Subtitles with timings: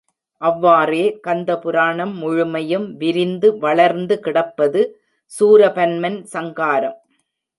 [0.41, 4.81] அவ்வாறே கந்த புராணம் முழுமையும் விரிந்து வளர்ந்து கிடப்பது
[5.33, 6.97] சூரபன்மன் சங்காரம்.